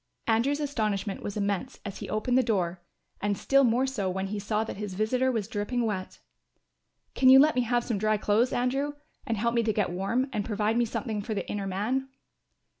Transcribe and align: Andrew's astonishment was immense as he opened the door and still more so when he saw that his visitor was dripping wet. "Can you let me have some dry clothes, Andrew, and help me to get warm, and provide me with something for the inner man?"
Andrew's 0.25 0.59
astonishment 0.59 1.21
was 1.21 1.37
immense 1.37 1.79
as 1.85 1.99
he 1.99 2.09
opened 2.09 2.35
the 2.35 2.41
door 2.41 2.81
and 3.21 3.37
still 3.37 3.63
more 3.63 3.85
so 3.85 4.09
when 4.09 4.25
he 4.29 4.39
saw 4.39 4.63
that 4.63 4.77
his 4.77 4.95
visitor 4.95 5.31
was 5.31 5.47
dripping 5.47 5.85
wet. 5.85 6.17
"Can 7.13 7.29
you 7.29 7.37
let 7.37 7.53
me 7.53 7.61
have 7.61 7.83
some 7.83 7.99
dry 7.99 8.17
clothes, 8.17 8.51
Andrew, 8.51 8.93
and 9.27 9.37
help 9.37 9.53
me 9.53 9.61
to 9.61 9.71
get 9.71 9.91
warm, 9.91 10.27
and 10.33 10.43
provide 10.43 10.75
me 10.75 10.85
with 10.85 10.89
something 10.89 11.21
for 11.21 11.35
the 11.35 11.47
inner 11.47 11.67
man?" 11.67 12.09